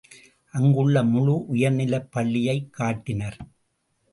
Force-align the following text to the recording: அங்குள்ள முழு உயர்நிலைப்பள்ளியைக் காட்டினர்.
அங்குள்ள 0.53 1.03
முழு 1.03 1.35
உயர்நிலைப்பள்ளியைக் 1.53 2.69
காட்டினர். 2.69 3.39